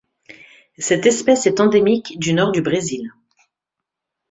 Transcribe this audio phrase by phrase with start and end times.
[0.79, 3.13] Cette espèce est endémique du Nord du Brésil.